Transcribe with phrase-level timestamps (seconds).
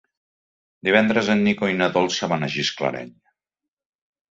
[0.89, 3.15] Divendres en Nico i na Dolça van a Gisclareny.